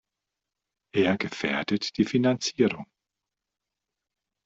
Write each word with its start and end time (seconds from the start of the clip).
Er 0.95 1.15
gefährdet 1.15 1.95
die 1.97 2.05
Finanzierung. 2.05 2.87